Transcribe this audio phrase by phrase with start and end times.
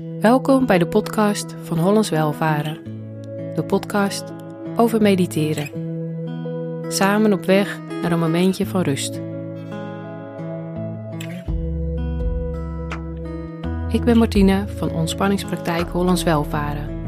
[0.00, 2.78] Welkom bij de podcast van Hollands Welvaren.
[3.54, 4.24] De podcast
[4.76, 5.70] over mediteren.
[6.88, 9.20] Samen op weg naar een momentje van rust.
[13.88, 17.04] Ik ben Martine van Ontspanningspraktijk Hollands Welvaren.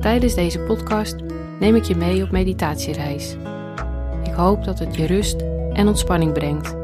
[0.00, 1.16] Tijdens deze podcast
[1.60, 3.36] neem ik je mee op meditatiereis.
[4.24, 6.74] Ik hoop dat het je rust en ontspanning brengt.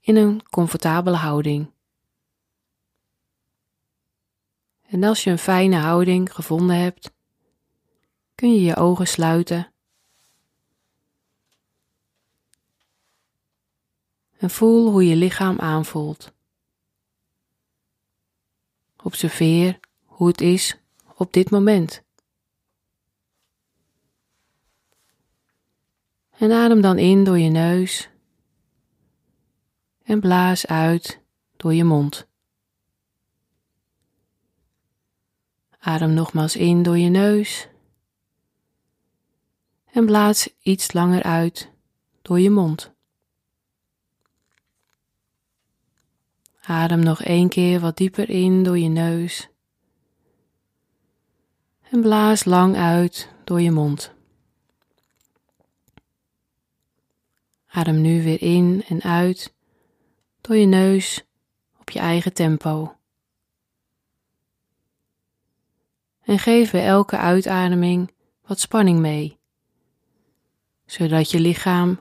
[0.00, 1.74] in een comfortabele houding.
[4.88, 7.14] En als je een fijne houding gevonden hebt,
[8.36, 9.72] kun je je ogen sluiten.
[14.38, 16.32] En voel hoe je lichaam aanvoelt.
[19.02, 20.78] Observeer hoe het is
[21.14, 22.04] op dit moment.
[26.30, 28.10] En adem dan in door je neus
[30.02, 31.20] en blaas uit
[31.56, 32.28] door je mond.
[35.78, 37.68] Adem nogmaals in door je neus
[39.96, 41.70] en blaas iets langer uit
[42.22, 42.92] door je mond.
[46.60, 49.48] Adem nog één keer wat dieper in door je neus
[51.90, 54.14] en blaas lang uit door je mond.
[57.66, 59.54] Adem nu weer in en uit
[60.40, 61.26] door je neus
[61.78, 62.96] op je eigen tempo.
[66.22, 69.35] En geef bij elke uitademing wat spanning mee
[70.86, 72.00] zodat je lichaam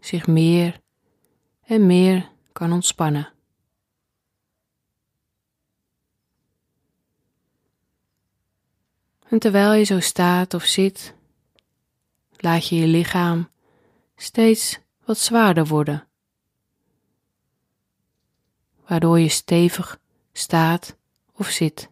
[0.00, 0.80] zich meer
[1.62, 3.32] en meer kan ontspannen.
[9.28, 11.14] En terwijl je zo staat of zit,
[12.36, 13.50] laat je je lichaam
[14.16, 16.08] steeds wat zwaarder worden,
[18.86, 20.00] waardoor je stevig
[20.32, 20.96] staat
[21.32, 21.90] of zit.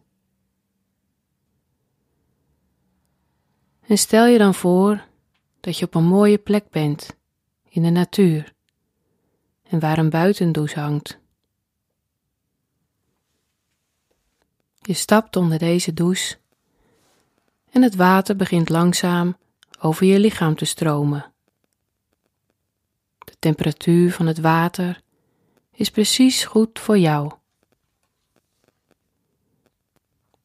[3.81, 5.09] En stel je dan voor
[5.61, 7.15] dat je op een mooie plek bent
[7.69, 8.53] in de natuur
[9.63, 11.19] en waar een buitendouche hangt.
[14.79, 16.37] Je stapt onder deze douche
[17.69, 19.37] en het water begint langzaam
[19.79, 21.33] over je lichaam te stromen.
[23.17, 25.01] De temperatuur van het water
[25.71, 27.31] is precies goed voor jou.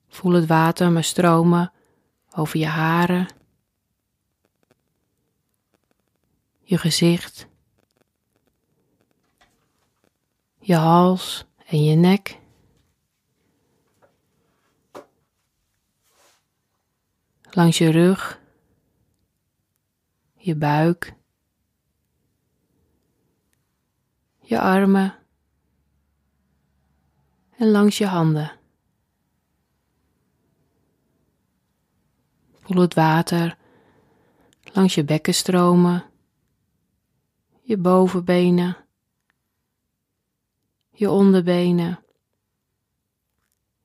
[0.09, 1.73] Voel het water maar stromen
[2.31, 3.27] over je haren
[6.69, 7.47] je gezicht,
[10.59, 12.41] je hals en je nek.
[17.51, 18.41] Langs je rug,
[20.35, 21.15] je buik,
[24.41, 25.19] je armen
[27.59, 28.59] en langs je handen.
[32.53, 33.59] Voel het water
[34.73, 36.05] langs je bekken stromen
[37.67, 38.77] je bovenbenen,
[40.91, 42.05] je onderbenen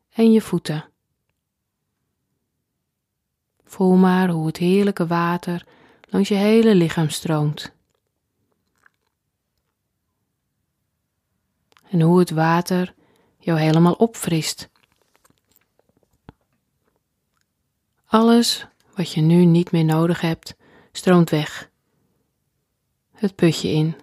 [0.10, 0.90] en je voeten.
[3.64, 5.68] Voel maar hoe het heerlijke water
[6.02, 7.74] langs je hele lichaam stroomt.
[11.90, 12.94] En hoe het water
[13.40, 14.70] jou helemaal opfrist.
[18.06, 20.56] Alles wat je nu niet meer nodig hebt,
[20.92, 21.71] stroomt weg
[23.22, 23.96] het putje in.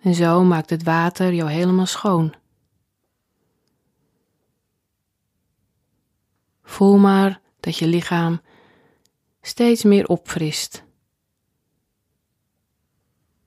[0.00, 2.34] En zo maakt het water jou helemaal schoon.
[6.62, 8.40] Voel maar dat je lichaam
[9.40, 10.84] steeds meer opfrist,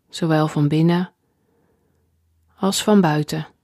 [0.09, 1.13] zowel van binnen
[2.55, 3.54] als van buiten.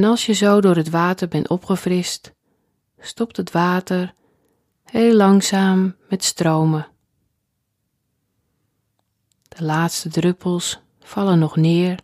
[0.00, 2.34] En als je zo door het water bent opgefrist,
[2.98, 4.14] stopt het water
[4.84, 6.88] heel langzaam met stromen.
[9.48, 12.00] De laatste druppels vallen nog neer,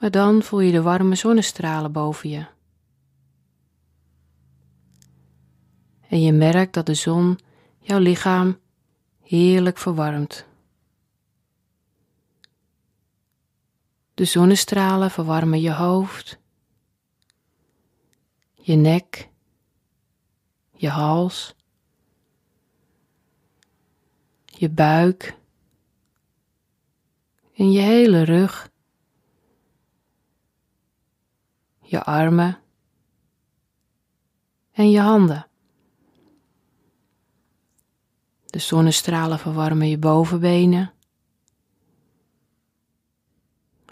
[0.00, 2.46] maar dan voel je de warme zonnestralen boven je.
[6.08, 7.38] En je merkt dat de zon
[7.78, 8.58] jouw lichaam
[9.22, 10.46] heerlijk verwarmt.
[14.18, 16.38] De zonnestralen verwarmen je hoofd,
[18.54, 19.30] je nek,
[20.74, 21.54] je hals,
[24.44, 25.36] je buik
[27.54, 28.70] en je hele rug,
[31.82, 32.60] je armen
[34.72, 35.46] en je handen.
[38.46, 40.92] De zonnestralen verwarmen je bovenbenen,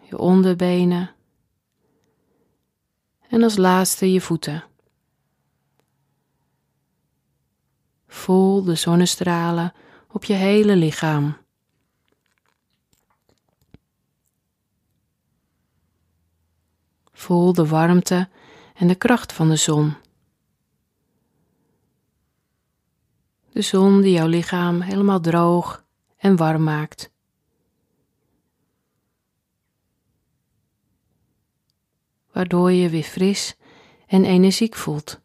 [0.08, 1.10] je onderbenen
[3.28, 4.64] en als laatste je voeten.
[8.06, 9.72] Voel de zonnestralen
[10.08, 11.36] op je hele lichaam.
[17.12, 18.28] Voel de warmte
[18.74, 19.94] en de kracht van de zon.
[23.50, 25.84] De zon die jouw lichaam helemaal droog
[26.16, 27.14] en warm maakt.
[32.36, 33.56] Waardoor je weer fris
[34.06, 35.20] en energiek voelt.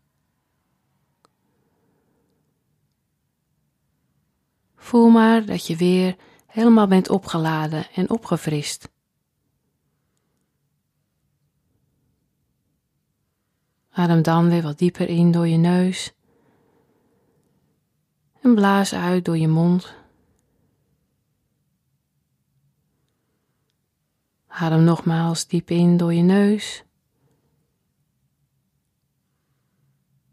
[4.76, 6.16] Voel maar dat je weer
[6.48, 8.90] helemaal bent opgeladen en opgefrist.
[13.90, 16.14] Adem dan weer wat dieper in door je neus
[18.42, 19.94] en blaas uit door je mond.
[24.48, 26.84] Adem nogmaals diep in door je neus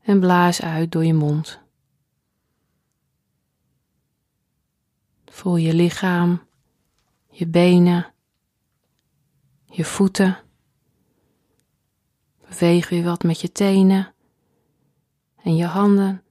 [0.08, 1.60] en blaas uit door je mond.
[5.24, 6.42] Voel je lichaam,
[7.30, 8.12] je benen,
[9.64, 10.38] je voeten.
[12.48, 14.14] Beweeg weer wat met je tenen
[15.36, 16.22] en je handen.